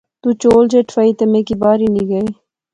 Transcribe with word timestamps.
تو 0.21 0.29
چول 0.41 0.63
جئے 0.71 0.81
ٹھوائی 0.89 1.11
میں 1.31 1.43
کی 1.47 1.55
بہار 1.61 1.79
ہنی 1.85 2.03
گئے 2.09 2.25